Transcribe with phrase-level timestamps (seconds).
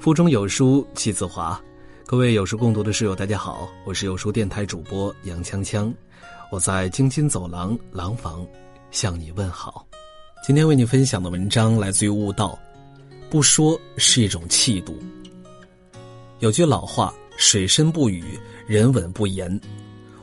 [0.00, 1.62] 腹中有书气自华，
[2.06, 5.92] 各位有书共读的室友，大家好，我是有书电台主播杨锵锵，
[6.50, 8.42] 我在京津走廊廊坊
[8.90, 9.86] 向你问好。
[10.42, 12.58] 今天为你分享的文章来自于悟道，
[13.28, 14.98] 不说是一种气度。
[16.38, 19.60] 有句老话：水深不语，人稳不言。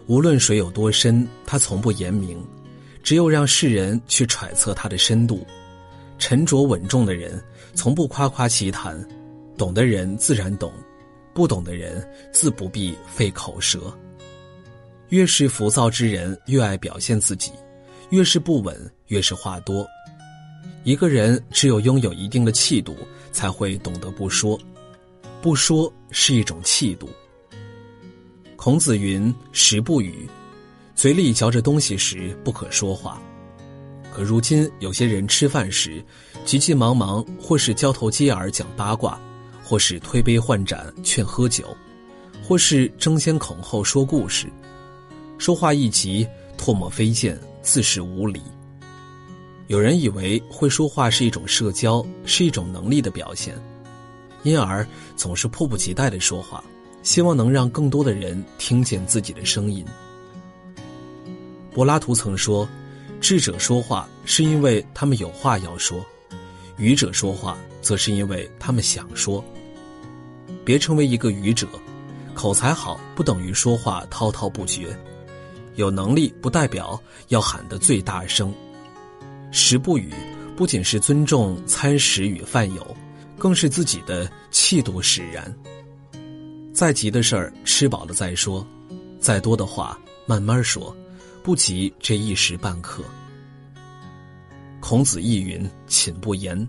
[0.07, 2.43] 无论水有多深，他从不言明，
[3.03, 5.45] 只有让世人去揣测它的深度。
[6.17, 7.39] 沉着稳重的人，
[7.75, 9.07] 从不夸夸其谈。
[9.57, 10.71] 懂的人自然懂，
[11.33, 13.91] 不懂的人自不必费口舌。
[15.09, 17.51] 越是浮躁之人，越爱表现自己；
[18.11, 19.87] 越是不稳，越是话多。
[20.83, 22.95] 一个人只有拥有一定的气度，
[23.31, 24.59] 才会懂得不说。
[25.41, 27.09] 不说是一种气度。
[28.55, 30.27] 孔子云：“食不语，
[30.95, 33.21] 嘴里嚼着东西时不可说话。”
[34.11, 36.03] 可如今有些人吃饭时，
[36.43, 39.19] 急急忙忙，或是交头接耳讲八卦。
[39.67, 41.75] 或是推杯换盏劝喝酒，
[42.41, 44.47] 或是争先恐后说故事，
[45.37, 46.25] 说话一急，
[46.57, 48.41] 唾沫飞溅，自是无礼。
[49.67, 53.61] 有人以为会说话是一种社交，是一种能力的表现，
[54.43, 54.87] 因而
[55.17, 56.63] 总是迫不及待的说话，
[57.03, 59.85] 希望能让更多的人听见自己的声音。
[61.73, 62.65] 柏拉图曾说
[63.19, 66.05] ：“智者说话是因为他们有话要说，
[66.77, 69.43] 愚者说话则是因为他们想说。”
[70.67, 71.65] 别成为一个愚者，
[72.33, 74.93] 口才好不等于说话滔滔不绝，
[75.75, 78.53] 有能力不代表要喊得最大声。
[79.49, 80.13] 食不语，
[80.57, 82.85] 不仅是尊重餐食与饭友，
[83.37, 85.55] 更是自己的气度使然。
[86.73, 88.61] 再急的事儿，吃饱了再说；
[89.21, 90.93] 再多的话，慢慢说，
[91.41, 93.05] 不急这一时半刻。
[94.81, 96.67] 孔子亦云：“寝不言。”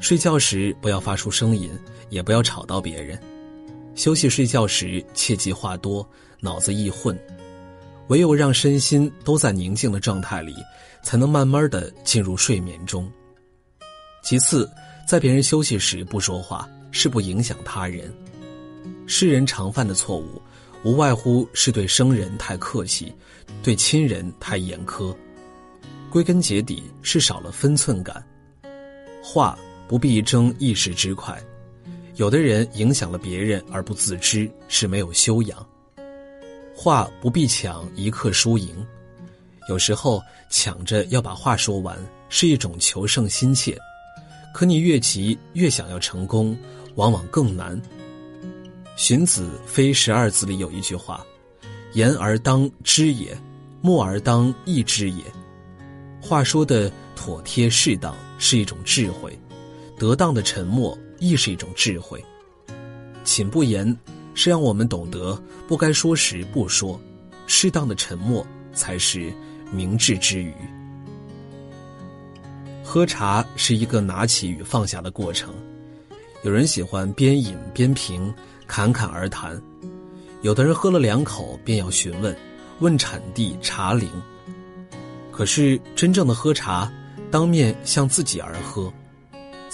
[0.00, 1.70] 睡觉时不要发出声音，
[2.10, 3.18] 也不要吵到别人。
[3.94, 6.06] 休息睡觉时切忌话多，
[6.40, 7.18] 脑子易混。
[8.08, 10.54] 唯有让身心都在宁静的状态里，
[11.02, 13.10] 才能慢慢的进入睡眠中。
[14.22, 14.68] 其次，
[15.08, 18.12] 在别人休息时不说话，是不影响他人。
[19.06, 20.42] 世人常犯的错误，
[20.82, 23.14] 无外乎是对生人太客气，
[23.62, 25.16] 对亲人太严苛。
[26.10, 28.22] 归根结底是少了分寸感。
[29.22, 29.58] 话。
[29.86, 31.38] 不必争一时之快，
[32.16, 35.66] 有的人影响了别人而不自知，是没有修养。
[36.74, 38.84] 话不必抢一刻输赢，
[39.68, 41.96] 有时候抢着要把话说完
[42.28, 43.78] 是一种求胜心切，
[44.52, 46.56] 可你越急越想要成功，
[46.96, 47.80] 往往更难。
[48.96, 51.24] 荀子《非十二字》里有一句话
[51.94, 53.36] ：“言而当知也，
[53.80, 55.22] 默而当意之也。”
[56.20, 59.38] 话说的妥帖适当是一种智慧。
[59.96, 62.22] 得当的沉默亦是一种智慧。
[63.24, 63.96] 寝不言，
[64.34, 67.00] 是让我们懂得不该说时不说，
[67.46, 69.32] 适当的沉默才是
[69.72, 70.52] 明智之语。
[72.82, 75.54] 喝茶是一个拿起与放下的过程，
[76.42, 78.32] 有人喜欢边饮边评，
[78.66, 79.56] 侃侃而谈；
[80.42, 82.36] 有的人喝了两口便要询问，
[82.80, 84.08] 问产地、茶龄。
[85.32, 86.92] 可是真正的喝茶，
[87.30, 88.92] 当面向自己而喝。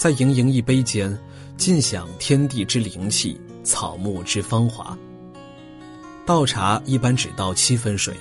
[0.01, 1.15] 在盈盈一杯间，
[1.57, 4.97] 尽享天地之灵气，草木之芳华。
[6.25, 8.17] 倒茶一般只倒七分水，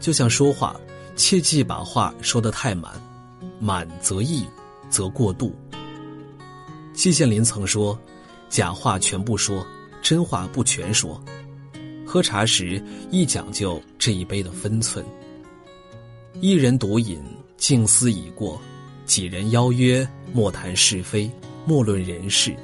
[0.00, 0.74] 就像说话，
[1.16, 2.94] 切忌把话说得太满，
[3.58, 4.46] 满则溢，
[4.88, 5.54] 则过度。
[6.94, 8.00] 季羡林曾说
[8.48, 9.62] ：“假话全不说，
[10.00, 11.22] 真话不全说。”
[12.06, 15.04] 喝茶时亦讲究这一杯的分寸。
[16.40, 17.22] 一人独饮，
[17.58, 18.58] 静思已过。
[19.10, 21.28] 几人邀约，莫谈是非，
[21.66, 22.54] 莫论人事。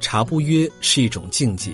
[0.00, 1.72] 茶不约是一种境界，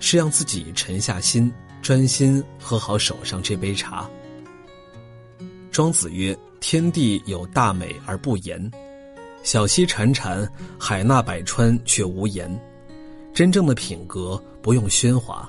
[0.00, 1.52] 是让自己沉下心，
[1.82, 4.08] 专心喝好手上这杯茶。
[5.70, 8.70] 庄子曰：“天地有大美而不言，
[9.42, 10.48] 小溪潺潺，
[10.78, 12.50] 海纳百川却无言。
[13.34, 15.46] 真正的品格不用喧哗。”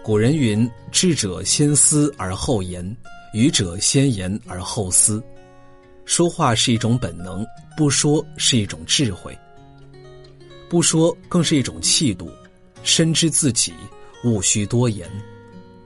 [0.00, 2.96] 古人云：“智者先思而后言，
[3.34, 5.20] 愚者先言而后思。”
[6.04, 7.46] 说话是一种本能，
[7.76, 9.36] 不说是一种智慧。
[10.68, 12.30] 不说更是一种气度，
[12.82, 13.72] 深知自己，
[14.24, 15.08] 勿需多言。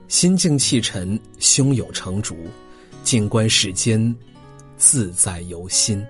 [0.07, 2.47] 心静气沉，胸有成竹，
[3.03, 4.15] 静观世间，
[4.77, 6.03] 自在由心。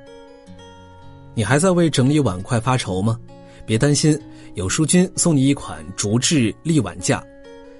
[1.33, 3.19] 你还在为整理碗筷发愁吗？
[3.65, 4.19] 别担心，
[4.53, 7.23] 有书君送你一款竹制立碗架，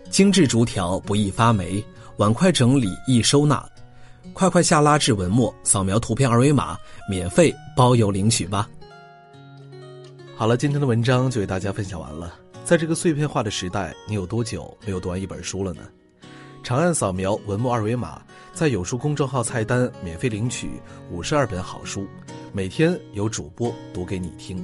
[0.10, 1.84] 精致竹条不易发霉，
[2.18, 3.64] 碗筷整理易收纳。
[4.38, 6.78] 快快下拉至文末，扫描图片二维码，
[7.10, 8.70] 免费包邮领取吧。
[10.36, 12.36] 好了，今天的文章就为大家分享完了。
[12.64, 15.82] 在这个碎片化的时代，你有多久没有读完一本书了呢？
[16.62, 18.22] 长按扫描文末二维码，
[18.54, 20.70] 在有书公众号菜单免费领取
[21.10, 22.06] 五十二本好书，
[22.54, 24.64] 每天有主播读给你听。